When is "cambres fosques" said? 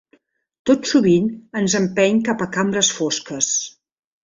2.59-3.55